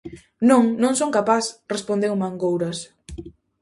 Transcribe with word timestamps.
"Non, 0.49 0.63
non 0.83 0.93
son 0.99 1.15
capaz", 1.17 1.43
respondeu 1.75 2.13
Mangouras. 2.21 2.77